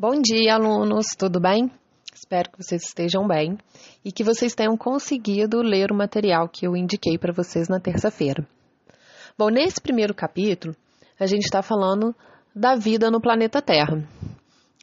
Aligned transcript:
Bom 0.00 0.22
dia, 0.22 0.54
alunos, 0.54 1.08
tudo 1.18 1.40
bem? 1.40 1.68
Espero 2.14 2.52
que 2.52 2.62
vocês 2.62 2.84
estejam 2.84 3.26
bem 3.26 3.58
e 4.04 4.12
que 4.12 4.22
vocês 4.22 4.54
tenham 4.54 4.76
conseguido 4.76 5.60
ler 5.60 5.90
o 5.90 5.96
material 5.96 6.48
que 6.48 6.64
eu 6.64 6.76
indiquei 6.76 7.18
para 7.18 7.32
vocês 7.32 7.68
na 7.68 7.80
terça-feira. 7.80 8.46
Bom, 9.36 9.48
nesse 9.48 9.80
primeiro 9.80 10.14
capítulo, 10.14 10.72
a 11.18 11.26
gente 11.26 11.46
está 11.46 11.62
falando 11.62 12.14
da 12.54 12.76
vida 12.76 13.10
no 13.10 13.20
planeta 13.20 13.60
Terra. 13.60 14.08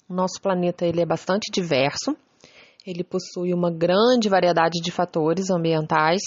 O 0.09 0.13
nosso 0.13 0.41
planeta 0.41 0.85
ele 0.85 1.01
é 1.01 1.05
bastante 1.05 1.49
diverso, 1.49 2.13
ele 2.85 3.05
possui 3.05 3.53
uma 3.53 3.71
grande 3.71 4.27
variedade 4.27 4.81
de 4.83 4.91
fatores 4.91 5.49
ambientais 5.49 6.23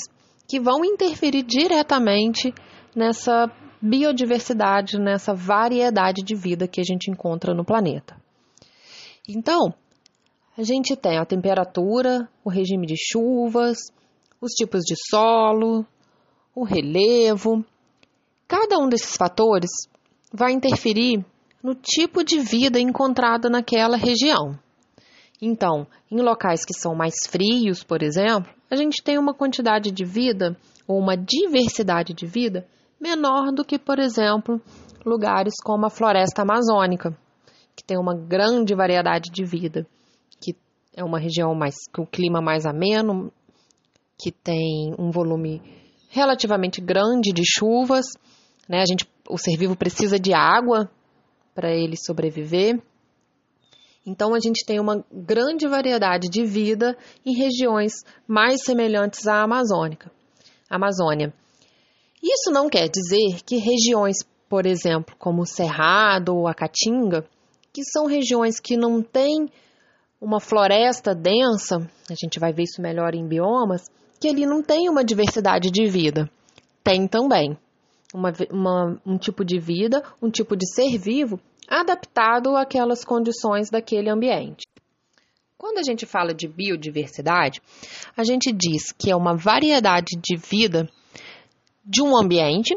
que 0.48 0.59
vão 0.59 0.82
interferir 0.82 1.43
diretamente 1.43 2.55
nessa 2.96 3.52
biodiversidade, 3.82 4.98
nessa 4.98 5.34
variedade 5.34 6.23
de 6.25 6.34
vida 6.34 6.66
que 6.66 6.80
a 6.80 6.84
gente 6.84 7.11
encontra 7.11 7.52
no 7.52 7.66
planeta. 7.66 8.18
Então, 9.29 9.74
a 10.56 10.62
gente 10.62 10.96
tem 10.96 11.18
a 11.18 11.27
temperatura, 11.27 12.27
o 12.42 12.48
regime 12.48 12.86
de 12.86 12.95
chuvas, 12.96 13.77
os 14.41 14.52
tipos 14.52 14.82
de 14.84 14.95
solo, 15.10 15.84
o 16.55 16.64
relevo. 16.64 17.62
Cada 18.48 18.78
um 18.78 18.88
desses 18.88 19.16
fatores 19.16 19.70
vai 20.33 20.52
interferir 20.52 21.22
no 21.62 21.74
tipo 21.74 22.24
de 22.24 22.41
vida 22.41 22.80
encontrada 22.80 23.50
naquela 23.50 23.98
região. 23.98 24.59
Então, 25.42 25.86
em 26.10 26.20
locais 26.20 26.64
que 26.64 26.72
são 26.72 26.95
mais 26.95 27.14
frios, 27.28 27.84
por 27.84 28.02
exemplo, 28.02 28.50
a 28.70 28.77
gente 28.77 29.02
tem 29.02 29.19
uma 29.19 29.34
quantidade 29.34 29.92
de 29.92 30.05
vida 30.05 30.56
ou 30.86 30.98
uma 30.98 31.16
diversidade 31.16 32.14
de 32.14 32.27
vida 32.27 32.66
menor 32.98 33.52
do 33.52 33.64
que, 33.64 33.78
por 33.78 33.98
exemplo, 33.98 34.60
lugares 35.05 35.55
como 35.62 35.86
a 35.86 35.91
floresta 35.91 36.42
amazônica, 36.42 37.16
que 37.78 37.84
tem 37.84 37.96
uma 37.96 38.12
grande 38.12 38.74
variedade 38.74 39.30
de 39.30 39.45
vida, 39.45 39.86
que 40.41 40.52
é 40.92 41.05
uma 41.05 41.20
região 41.20 41.55
mais 41.55 41.77
com 41.94 42.03
o 42.03 42.06
clima 42.06 42.41
mais 42.41 42.66
ameno, 42.66 43.33
que 44.20 44.33
tem 44.33 44.92
um 44.98 45.12
volume 45.12 45.62
relativamente 46.11 46.80
grande 46.80 47.33
de 47.33 47.44
chuvas, 47.47 48.05
né? 48.69 48.80
A 48.80 48.84
gente, 48.84 49.08
o 49.30 49.38
ser 49.38 49.56
vivo 49.56 49.77
precisa 49.77 50.19
de 50.19 50.34
água 50.34 50.91
para 51.55 51.70
ele 51.70 51.94
sobreviver. 51.97 52.83
Então 54.05 54.34
a 54.34 54.41
gente 54.41 54.66
tem 54.66 54.81
uma 54.81 55.05
grande 55.12 55.69
variedade 55.69 56.28
de 56.28 56.44
vida 56.44 56.98
em 57.25 57.33
regiões 57.33 57.92
mais 58.27 58.64
semelhantes 58.64 59.28
à 59.28 59.44
amazônica. 59.44 60.10
Amazônia. 60.69 61.33
Isso 62.20 62.50
não 62.50 62.69
quer 62.69 62.88
dizer 62.88 63.41
que 63.47 63.56
regiões, 63.56 64.16
por 64.48 64.66
exemplo, 64.66 65.14
como 65.16 65.42
o 65.42 65.47
Cerrado 65.47 66.34
ou 66.34 66.48
a 66.48 66.55
Caatinga, 66.55 67.25
que 67.79 67.84
são 67.84 68.07
regiões 68.07 68.59
que 68.59 68.77
não 68.77 69.01
têm 69.01 69.48
uma 70.21 70.41
floresta 70.41 71.15
densa, 71.15 71.89
a 72.11 72.15
gente 72.21 72.41
vai 72.41 72.53
ver 72.53 72.65
isso 72.65 72.83
melhor 72.83 73.15
em 73.15 73.25
biomas, 73.25 73.84
que 74.21 74.29
ali 74.29 74.45
não 74.45 74.61
tem 74.61 74.89
uma 74.89 75.05
diversidade 75.05 75.71
de 75.71 75.87
vida. 75.87 76.29
Tem 76.83 77.06
também 77.06 77.56
uma, 78.12 78.33
uma, 78.51 79.01
um 79.06 79.17
tipo 79.17 79.45
de 79.45 79.61
vida, 79.61 80.03
um 80.21 80.29
tipo 80.29 80.56
de 80.56 80.67
ser 80.75 80.99
vivo 80.99 81.39
adaptado 81.69 82.56
àquelas 82.56 83.05
condições 83.05 83.71
daquele 83.71 84.11
ambiente. 84.11 84.67
Quando 85.56 85.79
a 85.79 85.84
gente 85.84 86.05
fala 86.05 86.34
de 86.34 86.49
biodiversidade, 86.49 87.62
a 88.17 88.25
gente 88.25 88.51
diz 88.51 88.91
que 88.91 89.09
é 89.09 89.15
uma 89.15 89.37
variedade 89.37 90.19
de 90.21 90.37
vida 90.37 90.89
de 91.84 92.03
um 92.03 92.19
ambiente, 92.21 92.77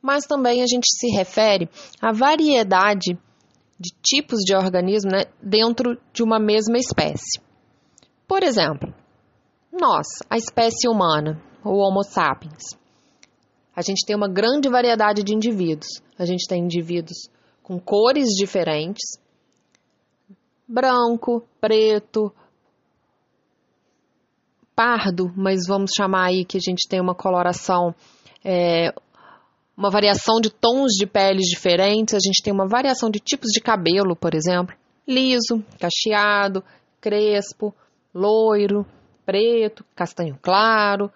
mas 0.00 0.24
também 0.24 0.62
a 0.62 0.66
gente 0.66 0.86
se 0.86 1.14
refere 1.14 1.68
à 2.00 2.12
variedade 2.12 3.12
de 3.12 3.31
tipos 4.02 4.40
de 4.40 4.54
organismo 4.54 5.10
né, 5.10 5.24
dentro 5.42 5.98
de 6.12 6.22
uma 6.22 6.38
mesma 6.38 6.78
espécie. 6.78 7.40
Por 8.26 8.42
exemplo, 8.42 8.94
nós, 9.72 10.06
a 10.28 10.36
espécie 10.36 10.88
humana, 10.88 11.42
o 11.64 11.78
Homo 11.78 12.02
sapiens, 12.02 12.62
a 13.74 13.80
gente 13.80 14.04
tem 14.06 14.14
uma 14.14 14.28
grande 14.28 14.68
variedade 14.68 15.22
de 15.22 15.34
indivíduos. 15.34 16.02
A 16.18 16.26
gente 16.26 16.46
tem 16.46 16.62
indivíduos 16.62 17.28
com 17.62 17.80
cores 17.80 18.28
diferentes: 18.28 19.18
branco, 20.68 21.42
preto, 21.60 22.32
pardo, 24.74 25.32
mas 25.36 25.66
vamos 25.66 25.90
chamar 25.96 26.26
aí 26.26 26.44
que 26.44 26.58
a 26.58 26.60
gente 26.60 26.86
tem 26.88 27.00
uma 27.00 27.14
coloração, 27.14 27.94
é, 28.44 28.92
uma 29.82 29.90
variação 29.90 30.40
de 30.40 30.48
tons 30.48 30.92
de 30.92 31.06
peles 31.06 31.46
diferentes. 31.46 32.14
A 32.14 32.20
gente 32.24 32.40
tem 32.40 32.52
uma 32.52 32.68
variação 32.68 33.10
de 33.10 33.18
tipos 33.18 33.50
de 33.50 33.60
cabelo, 33.60 34.14
por 34.14 34.32
exemplo: 34.32 34.76
liso, 35.06 35.62
cacheado, 35.80 36.62
crespo, 37.00 37.74
loiro, 38.14 38.86
preto, 39.26 39.84
castanho 39.96 40.38
claro, 40.40 41.10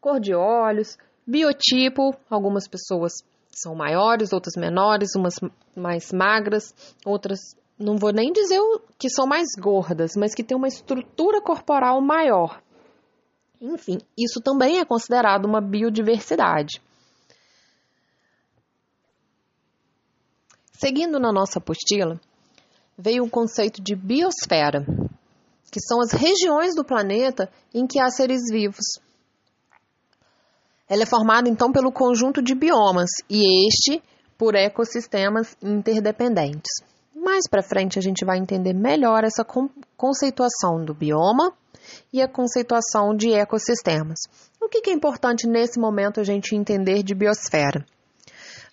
cor 0.00 0.20
de 0.20 0.32
olhos, 0.32 0.96
biotipo, 1.26 2.14
algumas 2.30 2.68
pessoas 2.68 3.14
são 3.50 3.74
maiores, 3.74 4.32
outras 4.32 4.54
menores, 4.56 5.10
umas 5.16 5.34
mais 5.76 6.12
magras, 6.12 6.72
outras 7.04 7.40
não 7.76 7.96
vou 7.96 8.12
nem 8.12 8.32
dizer 8.32 8.60
que 8.96 9.10
são 9.10 9.26
mais 9.26 9.48
gordas, 9.58 10.12
mas 10.16 10.34
que 10.34 10.44
têm 10.44 10.56
uma 10.56 10.68
estrutura 10.68 11.40
corporal 11.42 12.00
maior. 12.00 12.62
Enfim, 13.60 13.98
isso 14.16 14.40
também 14.40 14.78
é 14.78 14.84
considerado 14.84 15.46
uma 15.46 15.60
biodiversidade. 15.60 16.80
Seguindo 20.72 21.20
na 21.20 21.32
nossa 21.32 21.58
apostila, 21.58 22.20
veio 22.98 23.24
o 23.24 23.30
conceito 23.30 23.80
de 23.82 23.94
biosfera, 23.94 24.84
que 25.70 25.80
são 25.80 26.00
as 26.00 26.12
regiões 26.12 26.74
do 26.74 26.84
planeta 26.84 27.50
em 27.72 27.86
que 27.86 28.00
há 28.00 28.10
seres 28.10 28.42
vivos. 28.50 28.98
Ela 30.88 31.04
é 31.04 31.06
formada 31.06 31.48
então 31.48 31.72
pelo 31.72 31.92
conjunto 31.92 32.42
de 32.42 32.54
biomas 32.54 33.10
e 33.30 33.68
este 33.68 34.02
por 34.36 34.54
ecossistemas 34.54 35.56
interdependentes. 35.62 36.70
Mais 37.14 37.48
para 37.48 37.62
frente 37.62 37.98
a 37.98 38.02
gente 38.02 38.24
vai 38.24 38.38
entender 38.38 38.74
melhor 38.74 39.24
essa 39.24 39.46
conceituação 39.96 40.84
do 40.84 40.92
bioma 40.92 41.52
e 42.12 42.20
a 42.20 42.28
conceituação 42.28 43.14
de 43.14 43.32
ecossistemas. 43.32 44.18
O 44.60 44.68
que 44.68 44.90
é 44.90 44.92
importante 44.92 45.46
nesse 45.46 45.78
momento 45.78 46.20
a 46.20 46.24
gente 46.24 46.56
entender 46.56 47.02
de 47.02 47.14
biosfera? 47.14 47.86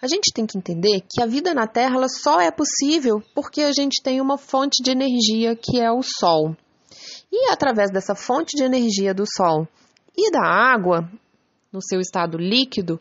A 0.01 0.07
gente 0.07 0.31
tem 0.33 0.45
que 0.45 0.57
entender 0.57 1.01
que 1.01 1.21
a 1.21 1.25
vida 1.25 1.53
na 1.53 1.67
Terra 1.67 1.95
ela 1.95 2.07
só 2.07 2.39
é 2.39 2.49
possível 2.49 3.21
porque 3.35 3.61
a 3.61 3.73
gente 3.73 4.01
tem 4.01 4.21
uma 4.21 4.37
fonte 4.37 4.81
de 4.81 4.91
energia 4.91 5.55
que 5.55 5.79
é 5.79 5.91
o 5.91 6.01
Sol. 6.01 6.55
E 7.29 7.51
através 7.51 7.91
dessa 7.91 8.15
fonte 8.15 8.55
de 8.55 8.63
energia 8.63 9.13
do 9.13 9.25
Sol 9.25 9.67
e 10.17 10.31
da 10.31 10.41
água, 10.41 11.09
no 11.71 11.81
seu 11.81 11.99
estado 11.99 12.37
líquido 12.37 12.99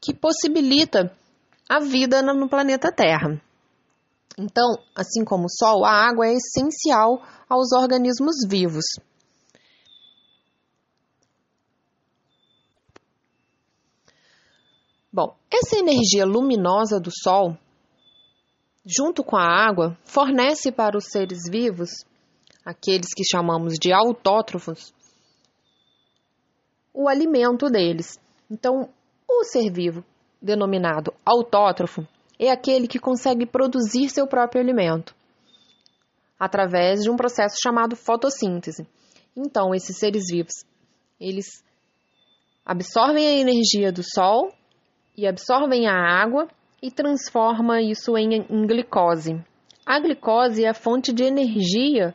que 0.00 0.14
possibilita 0.14 1.10
a 1.68 1.80
vida 1.80 2.22
no 2.22 2.48
planeta 2.48 2.92
Terra. 2.92 3.40
Então, 4.38 4.76
assim 4.94 5.24
como 5.24 5.46
o 5.46 5.50
Sol, 5.50 5.84
a 5.86 5.90
água 5.90 6.26
é 6.26 6.34
essencial 6.34 7.22
aos 7.48 7.72
organismos 7.72 8.36
vivos. 8.46 8.84
Bom, 15.16 15.34
essa 15.50 15.78
energia 15.78 16.26
luminosa 16.26 17.00
do 17.00 17.10
Sol, 17.10 17.56
junto 18.84 19.24
com 19.24 19.34
a 19.34 19.46
água, 19.46 19.96
fornece 20.04 20.70
para 20.70 20.94
os 20.94 21.06
seres 21.06 21.48
vivos, 21.50 21.88
aqueles 22.62 23.14
que 23.14 23.24
chamamos 23.24 23.78
de 23.80 23.94
autótrofos, 23.94 24.92
o 26.92 27.08
alimento 27.08 27.70
deles. 27.70 28.20
Então, 28.50 28.90
o 29.26 29.44
ser 29.44 29.72
vivo, 29.72 30.04
denominado 30.42 31.14
autótrofo, 31.24 32.06
é 32.38 32.50
aquele 32.50 32.86
que 32.86 32.98
consegue 32.98 33.46
produzir 33.46 34.10
seu 34.10 34.26
próprio 34.26 34.60
alimento 34.60 35.16
através 36.38 37.00
de 37.00 37.08
um 37.08 37.16
processo 37.16 37.56
chamado 37.62 37.96
fotossíntese. 37.96 38.86
Então, 39.34 39.74
esses 39.74 39.96
seres 39.96 40.24
vivos, 40.30 40.66
eles 41.18 41.64
absorvem 42.66 43.26
a 43.26 43.40
energia 43.40 43.90
do 43.90 44.02
sol 44.02 44.52
e 45.16 45.26
absorvem 45.26 45.86
a 45.86 45.94
água 45.94 46.48
e 46.82 46.90
transforma 46.90 47.80
isso 47.80 48.16
em, 48.16 48.34
em 48.34 48.66
glicose. 48.66 49.42
A 49.84 49.98
glicose 50.00 50.64
é 50.64 50.68
a 50.68 50.74
fonte 50.74 51.12
de 51.12 51.24
energia 51.24 52.14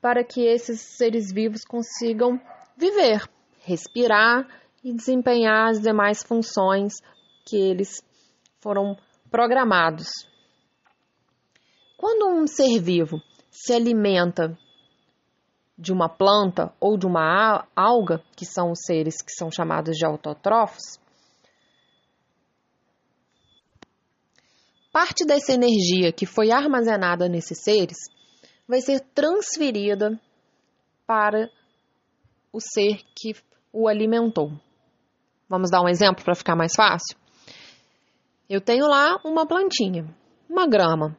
para 0.00 0.24
que 0.24 0.44
esses 0.44 0.80
seres 0.80 1.32
vivos 1.32 1.64
consigam 1.64 2.40
viver 2.76 3.28
respirar 3.64 4.46
e 4.82 4.92
desempenhar 4.92 5.70
as 5.70 5.80
demais 5.80 6.22
funções 6.22 6.94
que 7.46 7.56
eles 7.56 8.02
foram 8.60 8.96
programados. 9.30 10.08
Quando 11.96 12.28
um 12.28 12.46
ser 12.46 12.80
vivo 12.80 13.20
se 13.50 13.72
alimenta 13.72 14.58
de 15.78 15.92
uma 15.92 16.08
planta 16.08 16.72
ou 16.80 16.96
de 16.96 17.06
uma 17.06 17.66
alga, 17.74 18.20
que 18.36 18.44
são 18.44 18.72
os 18.72 18.80
seres 18.84 19.22
que 19.22 19.32
são 19.32 19.50
chamados 19.50 19.96
de 19.96 20.04
autótrofos, 20.04 21.00
parte 24.92 25.24
dessa 25.24 25.52
energia 25.52 26.12
que 26.12 26.26
foi 26.26 26.50
armazenada 26.50 27.28
nesses 27.28 27.62
seres 27.62 27.96
vai 28.68 28.80
ser 28.80 29.00
transferida 29.14 30.20
para 31.06 31.50
o 32.52 32.60
ser 32.60 32.98
que 33.16 33.34
o 33.72 33.88
alimentou. 33.88 34.52
Vamos 35.48 35.70
dar 35.70 35.82
um 35.82 35.88
exemplo 35.88 36.22
para 36.22 36.34
ficar 36.34 36.54
mais 36.54 36.74
fácil? 36.74 37.16
Eu 38.48 38.60
tenho 38.60 38.86
lá 38.86 39.18
uma 39.24 39.46
plantinha, 39.46 40.06
uma 40.48 40.66
grama. 40.66 41.16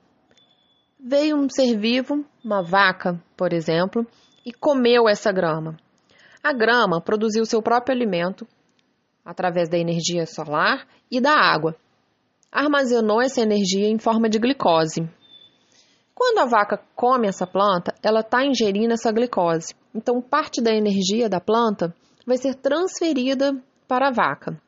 Veio 0.99 1.35
um 1.35 1.49
ser 1.49 1.77
vivo, 1.77 2.23
uma 2.43 2.61
vaca, 2.61 3.21
por 3.35 3.51
exemplo, 3.51 4.05
e 4.45 4.53
comeu 4.53 5.09
essa 5.09 5.31
grama. 5.31 5.77
A 6.43 6.53
grama 6.53 7.01
produziu 7.01 7.45
seu 7.45 7.61
próprio 7.61 7.95
alimento 7.95 8.47
através 9.25 9.69
da 9.69 9.77
energia 9.77 10.25
solar 10.25 10.87
e 11.09 11.19
da 11.19 11.33
água. 11.33 11.75
Armazenou 12.53 13.19
essa 13.19 13.41
energia 13.41 13.89
em 13.89 13.97
forma 13.97 14.29
de 14.29 14.37
glicose. 14.37 15.09
Quando 16.13 16.37
a 16.37 16.45
vaca 16.45 16.79
come 16.95 17.27
essa 17.27 17.47
planta, 17.47 17.95
ela 18.03 18.19
está 18.19 18.45
ingerindo 18.45 18.93
essa 18.93 19.11
glicose. 19.11 19.73
Então, 19.93 20.21
parte 20.21 20.61
da 20.61 20.71
energia 20.71 21.27
da 21.27 21.41
planta 21.41 21.95
vai 22.27 22.37
ser 22.37 22.53
transferida 22.53 23.59
para 23.87 24.09
a 24.09 24.11
vaca. 24.11 24.61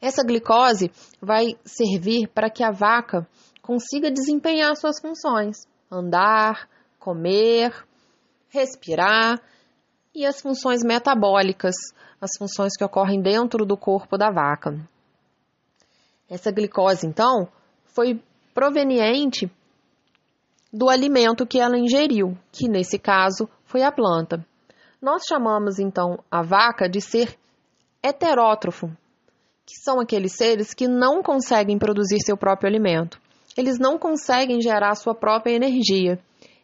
Essa 0.00 0.24
glicose 0.24 0.90
vai 1.20 1.56
servir 1.64 2.26
para 2.26 2.50
que 2.50 2.64
a 2.64 2.72
vaca 2.72 3.24
consiga 3.62 4.10
desempenhar 4.10 4.74
suas 4.74 5.00
funções: 5.00 5.58
andar, 5.88 6.68
comer, 6.98 7.72
respirar 8.48 9.40
e 10.12 10.26
as 10.26 10.40
funções 10.40 10.82
metabólicas, 10.82 11.76
as 12.20 12.30
funções 12.36 12.76
que 12.76 12.84
ocorrem 12.84 13.22
dentro 13.22 13.64
do 13.64 13.76
corpo 13.76 14.18
da 14.18 14.28
vaca. 14.28 14.76
Essa 16.32 16.50
glicose, 16.50 17.06
então, 17.06 17.46
foi 17.84 18.18
proveniente 18.54 19.52
do 20.72 20.88
alimento 20.88 21.46
que 21.46 21.60
ela 21.60 21.76
ingeriu, 21.76 22.34
que 22.50 22.70
nesse 22.70 22.98
caso 22.98 23.46
foi 23.66 23.82
a 23.82 23.92
planta. 23.92 24.42
Nós 24.98 25.24
chamamos 25.28 25.78
então 25.78 26.24
a 26.30 26.40
vaca 26.40 26.88
de 26.88 27.02
ser 27.02 27.36
heterótrofo, 28.02 28.86
que 29.66 29.74
são 29.84 30.00
aqueles 30.00 30.32
seres 30.32 30.72
que 30.72 30.88
não 30.88 31.22
conseguem 31.22 31.78
produzir 31.78 32.20
seu 32.24 32.34
próprio 32.34 32.70
alimento. 32.70 33.20
Eles 33.54 33.78
não 33.78 33.98
conseguem 33.98 34.58
gerar 34.62 34.94
sua 34.94 35.14
própria 35.14 35.54
energia. 35.54 36.18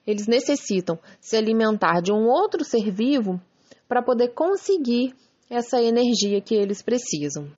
Eles 0.06 0.26
necessitam 0.26 0.98
se 1.20 1.36
alimentar 1.36 2.00
de 2.00 2.10
um 2.10 2.26
outro 2.26 2.64
ser 2.64 2.90
vivo 2.90 3.38
para 3.86 4.02
poder 4.02 4.28
conseguir 4.28 5.14
essa 5.50 5.78
energia 5.82 6.40
que 6.40 6.54
eles 6.54 6.80
precisam. 6.80 7.50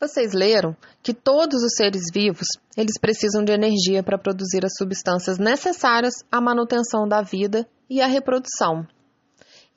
Vocês 0.00 0.32
leram 0.32 0.76
que 1.02 1.12
todos 1.12 1.60
os 1.62 1.74
seres 1.76 2.02
vivos, 2.12 2.46
eles 2.76 2.96
precisam 3.00 3.42
de 3.42 3.52
energia 3.52 4.00
para 4.02 4.16
produzir 4.16 4.64
as 4.64 4.76
substâncias 4.78 5.38
necessárias 5.38 6.14
à 6.30 6.40
manutenção 6.40 7.08
da 7.08 7.20
vida 7.20 7.68
e 7.90 8.00
à 8.00 8.06
reprodução. 8.06 8.86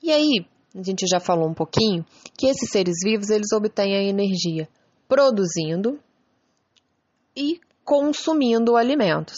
E 0.01 0.12
aí, 0.12 0.45
a 0.75 0.83
gente 0.83 1.07
já 1.07 1.19
falou 1.19 1.50
um 1.50 1.53
pouquinho 1.56 2.06
que 2.38 2.47
esses 2.47 2.69
seres 2.69 2.97
vivos 3.03 3.29
eles 3.29 3.51
obtêm 3.51 3.95
a 3.95 4.03
energia 4.03 4.69
produzindo 5.07 6.00
e 7.35 7.59
consumindo 7.83 8.77
alimentos. 8.77 9.38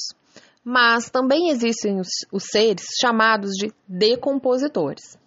Mas 0.63 1.09
também 1.09 1.49
existem 1.49 1.99
os, 1.99 2.09
os 2.31 2.43
seres 2.43 2.85
chamados 3.01 3.51
de 3.51 3.71
decompositores. 3.87 5.17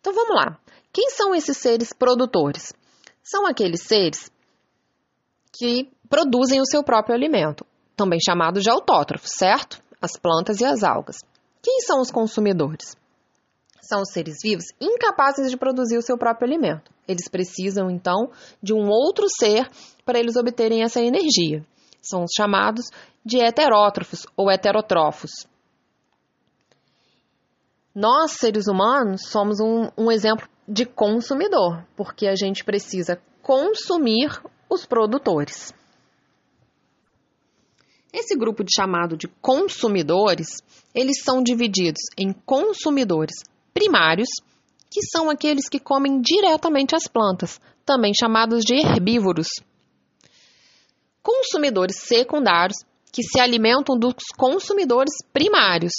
Então 0.00 0.14
vamos 0.14 0.34
lá. 0.36 0.58
Quem 0.92 1.10
são 1.10 1.34
esses 1.34 1.56
seres 1.56 1.92
produtores? 1.92 2.72
São 3.22 3.46
aqueles 3.46 3.82
seres 3.82 4.30
que 5.56 5.90
produzem 6.08 6.60
o 6.60 6.66
seu 6.66 6.82
próprio 6.82 7.14
alimento, 7.14 7.64
também 7.96 8.18
chamados 8.20 8.62
de 8.62 8.70
autótrofos, 8.70 9.30
certo? 9.36 9.82
As 10.00 10.18
plantas 10.18 10.60
e 10.60 10.64
as 10.64 10.82
algas. 10.82 11.16
Quem 11.62 11.80
são 11.80 12.00
os 12.00 12.10
consumidores? 12.10 12.96
são 13.88 14.00
os 14.00 14.10
seres 14.10 14.36
vivos 14.42 14.64
incapazes 14.80 15.50
de 15.50 15.56
produzir 15.56 15.96
o 15.96 16.02
seu 16.02 16.16
próprio 16.16 16.48
alimento. 16.48 16.90
Eles 17.06 17.28
precisam, 17.28 17.90
então, 17.90 18.30
de 18.62 18.72
um 18.72 18.88
outro 18.88 19.26
ser 19.28 19.68
para 20.04 20.18
eles 20.18 20.36
obterem 20.36 20.82
essa 20.82 21.00
energia. 21.00 21.64
São 22.00 22.24
os 22.24 22.30
chamados 22.36 22.86
de 23.24 23.38
heterótrofos 23.38 24.26
ou 24.36 24.50
heterotrófos. 24.50 25.30
Nós, 27.94 28.32
seres 28.32 28.66
humanos, 28.66 29.22
somos 29.28 29.60
um, 29.60 29.88
um 29.96 30.10
exemplo 30.10 30.48
de 30.66 30.84
consumidor, 30.84 31.86
porque 31.96 32.26
a 32.26 32.34
gente 32.34 32.64
precisa 32.64 33.20
consumir 33.42 34.30
os 34.74 34.84
produtores. 34.84 35.72
Esse 38.12 38.36
grupo 38.36 38.62
de 38.62 38.72
chamado 38.74 39.16
de 39.16 39.26
consumidores, 39.26 40.62
eles 40.94 41.22
são 41.22 41.42
divididos 41.42 42.02
em 42.16 42.32
consumidores 42.32 43.34
primários, 43.72 44.28
que 44.90 45.00
são 45.02 45.28
aqueles 45.30 45.68
que 45.68 45.80
comem 45.80 46.20
diretamente 46.20 46.94
as 46.94 47.08
plantas, 47.08 47.60
também 47.84 48.12
chamados 48.18 48.64
de 48.64 48.74
herbívoros. 48.74 49.48
Consumidores 51.22 51.96
secundários, 52.00 52.78
que 53.10 53.22
se 53.22 53.40
alimentam 53.40 53.98
dos 53.98 54.14
consumidores 54.36 55.14
primários. 55.32 55.92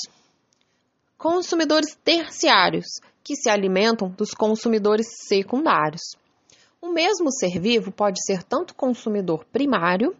Consumidores 1.17 1.97
terciários, 2.03 2.85
que 3.23 3.35
se 3.35 3.49
alimentam 3.49 4.09
dos 4.09 4.31
consumidores 4.31 5.07
secundários. 5.27 6.01
O 6.85 6.93
mesmo 6.93 7.31
ser 7.31 7.59
vivo 7.59 7.91
pode 7.91 8.23
ser 8.23 8.43
tanto 8.43 8.75
consumidor 8.75 9.43
primário 9.45 10.15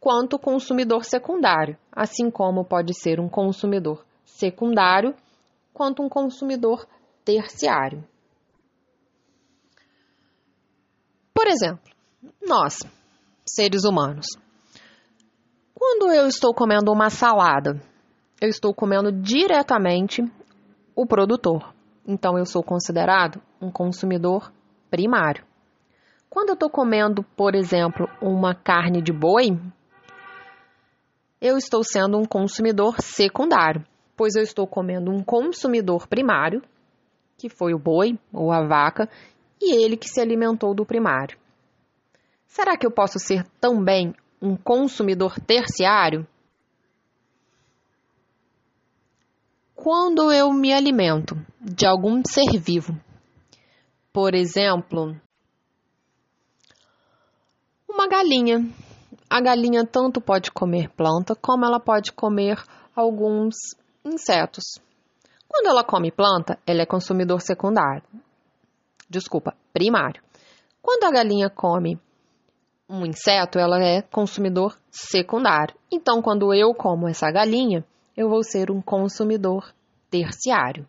quanto 0.00 0.38
consumidor 0.38 1.04
secundário, 1.04 1.76
assim 1.92 2.30
como 2.30 2.64
pode 2.64 2.98
ser 2.98 3.20
um 3.20 3.28
consumidor 3.28 4.02
secundário 4.24 5.14
quanto 5.74 6.02
um 6.02 6.08
consumidor 6.08 6.88
terciário. 7.22 8.02
Por 11.34 11.48
exemplo, 11.48 11.92
nós, 12.40 12.78
seres 13.44 13.84
humanos, 13.84 14.26
quando 15.74 16.10
eu 16.14 16.26
estou 16.26 16.54
comendo 16.54 16.90
uma 16.90 17.10
salada, 17.10 17.78
eu 18.40 18.48
estou 18.48 18.74
comendo 18.74 19.12
diretamente 19.12 20.22
o 20.96 21.06
produtor. 21.06 21.74
Então, 22.06 22.38
eu 22.38 22.46
sou 22.46 22.62
considerado 22.62 23.38
um 23.60 23.70
consumidor 23.70 24.50
primário. 24.90 25.44
Quando 26.34 26.50
eu 26.50 26.54
estou 26.54 26.68
comendo, 26.68 27.22
por 27.22 27.54
exemplo, 27.54 28.10
uma 28.20 28.54
carne 28.54 29.00
de 29.00 29.12
boi, 29.12 29.58
eu 31.40 31.56
estou 31.56 31.82
sendo 31.82 32.18
um 32.18 32.26
consumidor 32.26 33.00
secundário 33.00 33.86
pois 34.16 34.34
eu 34.34 34.42
estou 34.42 34.66
comendo 34.66 35.10
um 35.10 35.22
consumidor 35.22 36.06
primário, 36.06 36.62
que 37.36 37.48
foi 37.48 37.74
o 37.74 37.78
boi 37.78 38.18
ou 38.32 38.52
a 38.52 38.66
vaca, 38.66 39.08
e 39.60 39.74
ele 39.84 39.96
que 39.96 40.08
se 40.08 40.20
alimentou 40.20 40.74
do 40.74 40.86
primário. 40.86 41.38
Será 42.46 42.76
que 42.76 42.86
eu 42.86 42.90
posso 42.90 43.18
ser 43.18 43.44
também 43.60 44.14
um 44.40 44.56
consumidor 44.56 45.40
terciário? 45.40 46.26
Quando 49.74 50.32
eu 50.32 50.52
me 50.52 50.72
alimento 50.72 51.34
de 51.60 51.86
algum 51.86 52.22
ser 52.24 52.58
vivo, 52.58 52.98
por 54.12 54.34
exemplo, 54.34 55.16
galinha. 58.14 58.64
A 59.28 59.40
galinha 59.40 59.84
tanto 59.84 60.20
pode 60.20 60.52
comer 60.52 60.88
planta 60.90 61.34
como 61.34 61.64
ela 61.64 61.80
pode 61.80 62.12
comer 62.12 62.62
alguns 62.94 63.56
insetos. 64.04 64.64
Quando 65.48 65.66
ela 65.66 65.82
come 65.82 66.12
planta, 66.12 66.56
ela 66.64 66.82
é 66.82 66.86
consumidor 66.86 67.40
secundário. 67.40 68.04
Desculpa, 69.10 69.56
primário. 69.72 70.22
Quando 70.80 71.04
a 71.04 71.10
galinha 71.10 71.50
come 71.50 71.98
um 72.88 73.04
inseto, 73.04 73.58
ela 73.58 73.82
é 73.82 74.00
consumidor 74.00 74.76
secundário. 74.90 75.74
Então, 75.90 76.22
quando 76.22 76.54
eu 76.54 76.72
como 76.72 77.08
essa 77.08 77.30
galinha, 77.32 77.84
eu 78.16 78.28
vou 78.28 78.44
ser 78.44 78.70
um 78.70 78.80
consumidor 78.80 79.74
terciário. 80.08 80.86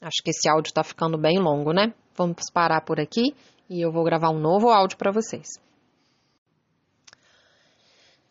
Acho 0.00 0.22
que 0.22 0.30
esse 0.30 0.48
áudio 0.48 0.68
está 0.70 0.84
ficando 0.84 1.18
bem 1.18 1.40
longo, 1.40 1.72
né? 1.72 1.92
Vamos 2.16 2.50
parar 2.52 2.82
por 2.82 3.00
aqui 3.00 3.34
e 3.68 3.80
eu 3.80 3.90
vou 3.90 4.04
gravar 4.04 4.30
um 4.30 4.38
novo 4.38 4.68
áudio 4.68 4.96
para 4.96 5.10
vocês. 5.10 5.48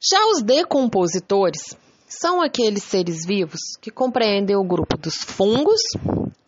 Já 0.04 0.26
os 0.32 0.42
decompositores 0.42 1.78
são 2.08 2.42
aqueles 2.42 2.84
seres 2.84 3.24
vivos 3.24 3.60
que 3.80 3.92
compreendem 3.92 4.56
o 4.56 4.64
grupo 4.64 4.98
dos 4.98 5.14
fungos 5.14 5.80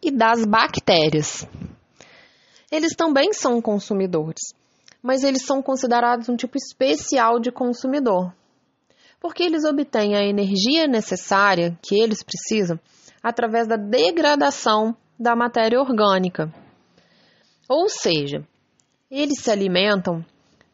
e 0.02 0.10
das 0.10 0.44
bactérias. 0.44 1.48
Eles 2.72 2.96
também 2.96 3.32
são 3.32 3.62
consumidores, 3.62 4.42
mas 5.04 5.24
eles 5.24 5.46
são 5.46 5.62
considerados 5.62 6.28
um 6.30 6.36
tipo 6.36 6.58
especial 6.58 7.40
de 7.40 7.52
consumidor, 7.52 8.34
porque 9.22 9.44
eles 9.44 9.64
obtêm 9.66 10.16
a 10.16 10.26
energia 10.26 10.88
necessária 10.88 11.78
que 11.80 11.94
eles 11.94 12.24
precisam 12.24 12.80
através 13.22 13.68
da 13.68 13.76
degradação 13.76 14.98
da 15.20 15.36
matéria 15.36 15.80
orgânica. 15.80 16.52
Ou 17.70 17.88
seja, 17.88 18.44
eles 19.12 19.42
se 19.42 19.52
alimentam 19.52 20.26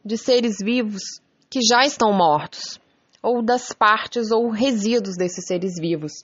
de 0.04 0.18
seres 0.18 0.56
vivos 0.64 1.20
que 1.50 1.60
já 1.62 1.84
estão 1.86 2.14
mortos 2.14 2.80
ou 3.22 3.42
das 3.42 3.74
partes 3.74 4.32
ou 4.32 4.50
resíduos 4.50 5.16
desses 5.18 5.46
seres 5.46 5.74
vivos. 5.80 6.24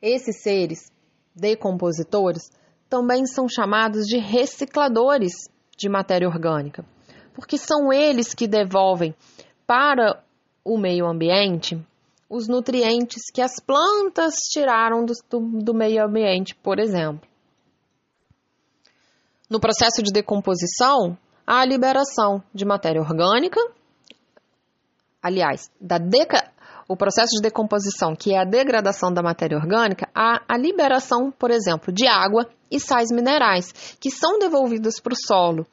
Esses 0.00 0.42
seres 0.42 0.90
decompositores 1.34 2.50
também 2.88 3.26
são 3.26 3.48
chamados 3.48 4.04
de 4.06 4.18
recicladores 4.18 5.32
de 5.76 5.88
matéria 5.88 6.28
orgânica, 6.28 6.84
porque 7.34 7.58
são 7.58 7.92
eles 7.92 8.32
que 8.32 8.46
devolvem 8.46 9.14
para 9.66 10.22
o 10.64 10.78
meio 10.78 11.06
ambiente 11.06 11.78
os 12.28 12.48
nutrientes 12.48 13.30
que 13.32 13.42
as 13.42 13.60
plantas 13.60 14.34
tiraram 14.50 15.04
do, 15.04 15.12
do, 15.62 15.74
meio 15.74 16.04
ambiente, 16.04 16.54
por 16.54 16.78
exemplo. 16.78 17.28
No 19.48 19.60
processo 19.60 20.02
de 20.02 20.10
decomposição, 20.10 21.18
a 21.46 21.64
liberação 21.64 22.42
de 22.52 22.64
matéria 22.64 23.00
orgânica, 23.00 23.60
aliás, 25.22 25.70
da 25.80 25.98
deca, 25.98 26.50
o 26.88 26.96
processo 26.96 27.36
de 27.36 27.42
decomposição, 27.42 28.14
que 28.14 28.34
é 28.34 28.38
a 28.38 28.44
degradação 28.44 29.12
da 29.12 29.22
matéria 29.22 29.56
orgânica, 29.56 30.08
há 30.14 30.42
a 30.48 30.56
liberação, 30.56 31.30
por 31.30 31.50
exemplo, 31.50 31.92
de 31.92 32.06
água 32.06 32.48
e 32.70 32.78
sais 32.78 33.10
minerais, 33.10 33.96
que 34.00 34.10
são 34.10 34.38
devolvidos 34.38 35.00
para 35.00 35.12
o 35.12 35.16
solo. 35.16 35.66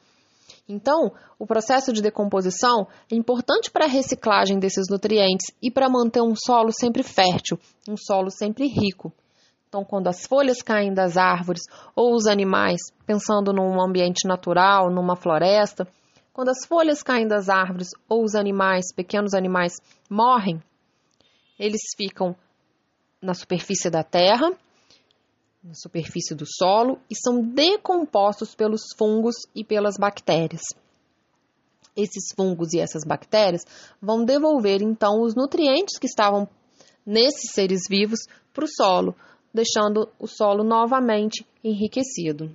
Então, 0.68 1.12
o 1.38 1.46
processo 1.46 1.92
de 1.92 2.00
decomposição 2.00 2.86
é 3.10 3.16
importante 3.16 3.70
para 3.70 3.84
a 3.84 3.88
reciclagem 3.88 4.58
desses 4.58 4.86
nutrientes 4.88 5.54
e 5.60 5.70
para 5.70 5.90
manter 5.90 6.22
um 6.22 6.34
solo 6.36 6.70
sempre 6.72 7.02
fértil, 7.02 7.58
um 7.88 7.96
solo 7.96 8.30
sempre 8.30 8.66
rico. 8.68 9.12
Então, 9.72 9.86
quando 9.86 10.08
as 10.08 10.26
folhas 10.26 10.60
caem 10.60 10.92
das 10.92 11.16
árvores 11.16 11.62
ou 11.96 12.14
os 12.14 12.26
animais, 12.26 12.78
pensando 13.06 13.54
num 13.54 13.80
ambiente 13.80 14.28
natural, 14.28 14.90
numa 14.90 15.16
floresta, 15.16 15.88
quando 16.30 16.50
as 16.50 16.66
folhas 16.68 17.02
caem 17.02 17.26
das 17.26 17.48
árvores 17.48 17.88
ou 18.06 18.22
os 18.22 18.34
animais, 18.34 18.92
pequenos 18.94 19.32
animais, 19.32 19.72
morrem, 20.10 20.62
eles 21.58 21.80
ficam 21.96 22.36
na 23.18 23.32
superfície 23.32 23.88
da 23.88 24.04
terra, 24.04 24.50
na 25.64 25.72
superfície 25.72 26.34
do 26.34 26.44
solo 26.44 27.00
e 27.08 27.16
são 27.16 27.40
decompostos 27.42 28.54
pelos 28.54 28.82
fungos 28.98 29.36
e 29.54 29.64
pelas 29.64 29.96
bactérias. 29.96 30.64
Esses 31.96 32.24
fungos 32.36 32.74
e 32.74 32.78
essas 32.78 33.04
bactérias 33.06 33.62
vão 34.02 34.22
devolver 34.22 34.82
então 34.82 35.22
os 35.22 35.34
nutrientes 35.34 35.98
que 35.98 36.06
estavam 36.06 36.46
nesses 37.06 37.52
seres 37.54 37.80
vivos 37.88 38.20
para 38.52 38.64
o 38.66 38.68
solo, 38.68 39.16
deixando 39.52 40.08
o 40.18 40.26
solo 40.26 40.64
novamente 40.64 41.46
enriquecido. 41.62 42.50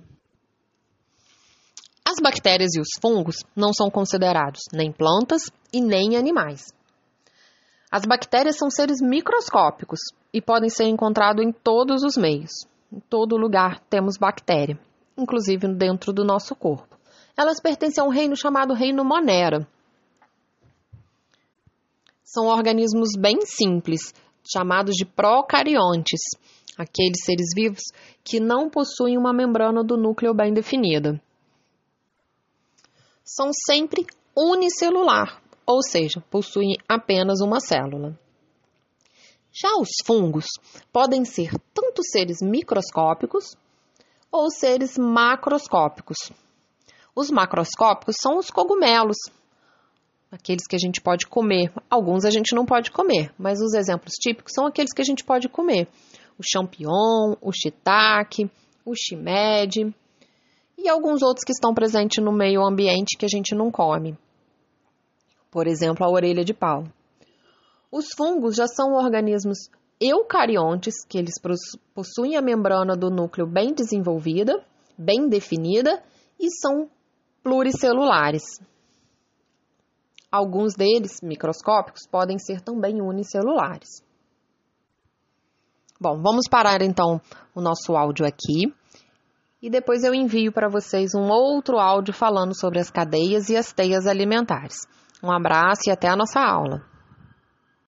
As 2.04 2.16
bactérias 2.22 2.74
e 2.74 2.80
os 2.80 2.88
fungos 3.00 3.36
não 3.54 3.72
são 3.72 3.90
considerados 3.90 4.62
nem 4.72 4.90
plantas 4.90 5.50
e 5.72 5.80
nem 5.80 6.16
animais. 6.16 6.72
As 7.90 8.02
bactérias 8.06 8.56
são 8.56 8.70
seres 8.70 9.00
microscópicos 9.00 10.00
e 10.32 10.40
podem 10.40 10.68
ser 10.68 10.84
encontrados 10.84 11.44
em 11.44 11.52
todos 11.52 12.02
os 12.02 12.16
meios. 12.16 12.50
Em 12.92 13.00
todo 13.00 13.36
lugar 13.36 13.80
temos 13.90 14.16
bactéria, 14.16 14.78
inclusive 15.16 15.68
dentro 15.74 16.12
do 16.12 16.24
nosso 16.24 16.54
corpo. 16.56 16.96
Elas 17.36 17.60
pertencem 17.60 18.02
a 18.02 18.06
um 18.06 18.10
reino 18.10 18.36
chamado 18.36 18.74
Reino 18.74 19.04
Monera. 19.04 19.66
São 22.22 22.46
organismos 22.46 23.10
bem 23.18 23.40
simples, 23.42 24.12
chamados 24.50 24.94
de 24.94 25.04
procariontes, 25.04 26.20
aqueles 26.78 27.24
seres 27.24 27.48
vivos 27.54 27.82
que 28.22 28.38
não 28.38 28.70
possuem 28.70 29.18
uma 29.18 29.32
membrana 29.32 29.82
do 29.82 29.96
núcleo 29.96 30.32
bem 30.32 30.54
definida. 30.54 31.20
São 33.24 33.50
sempre 33.52 34.06
unicelular, 34.36 35.42
ou 35.66 35.82
seja, 35.82 36.22
possuem 36.30 36.76
apenas 36.88 37.40
uma 37.40 37.58
célula. 37.60 38.18
Já 39.52 39.70
os 39.80 39.88
fungos 40.06 40.46
podem 40.92 41.24
ser 41.24 41.50
tanto 41.74 42.02
seres 42.04 42.38
microscópicos 42.40 43.56
ou 44.30 44.50
seres 44.50 44.96
macroscópicos. 44.96 46.30
Os 47.14 47.30
macroscópicos 47.30 48.14
são 48.22 48.38
os 48.38 48.50
cogumelos, 48.50 49.16
aqueles 50.30 50.66
que 50.68 50.76
a 50.76 50.78
gente 50.78 51.00
pode 51.00 51.26
comer. 51.26 51.72
Alguns 51.90 52.24
a 52.24 52.30
gente 52.30 52.54
não 52.54 52.64
pode 52.64 52.92
comer, 52.92 53.34
mas 53.36 53.60
os 53.60 53.74
exemplos 53.74 54.14
típicos 54.14 54.52
são 54.54 54.66
aqueles 54.66 54.92
que 54.92 55.02
a 55.02 55.04
gente 55.04 55.24
pode 55.24 55.48
comer. 55.48 55.88
O 56.38 56.42
champignon, 56.42 57.34
o 57.40 57.52
shiitake, 57.52 58.50
o 58.84 58.94
shimeji 58.94 59.94
e 60.76 60.88
alguns 60.88 61.22
outros 61.22 61.44
que 61.44 61.52
estão 61.52 61.74
presentes 61.74 62.22
no 62.22 62.32
meio 62.32 62.62
ambiente 62.64 63.16
que 63.18 63.24
a 63.24 63.28
gente 63.28 63.54
não 63.54 63.70
come 63.70 64.16
por 65.50 65.66
exemplo, 65.66 66.04
a 66.04 66.10
orelha 66.10 66.44
de 66.44 66.54
pau. 66.54 66.84
Os 67.90 68.06
fungos 68.16 68.56
já 68.56 68.66
são 68.66 68.92
organismos 68.92 69.58
eucariontes, 70.00 70.94
que 71.08 71.18
eles 71.18 71.34
possuem 71.94 72.36
a 72.36 72.42
membrana 72.42 72.94
do 72.94 73.10
núcleo 73.10 73.46
bem 73.46 73.72
desenvolvida, 73.72 74.62
bem 74.96 75.28
definida 75.28 76.02
e 76.38 76.48
são 76.50 76.88
pluricelulares. 77.42 78.42
Alguns 80.30 80.74
deles, 80.74 81.20
microscópicos, 81.22 82.06
podem 82.06 82.38
ser 82.38 82.60
também 82.60 83.00
unicelulares. 83.00 84.02
Bom, 86.00 86.20
vamos 86.22 86.48
parar 86.48 86.80
então 86.80 87.20
o 87.54 87.60
nosso 87.60 87.96
áudio 87.96 88.24
aqui 88.24 88.72
e 89.60 89.68
depois 89.68 90.04
eu 90.04 90.14
envio 90.14 90.52
para 90.52 90.68
vocês 90.68 91.12
um 91.14 91.28
outro 91.28 91.78
áudio 91.78 92.14
falando 92.14 92.54
sobre 92.54 92.78
as 92.78 92.88
cadeias 92.88 93.48
e 93.48 93.56
as 93.56 93.72
teias 93.72 94.06
alimentares. 94.06 94.86
Um 95.20 95.32
abraço 95.32 95.82
e 95.88 95.90
até 95.90 96.08
a 96.08 96.16
nossa 96.16 96.40
aula. 96.40 96.82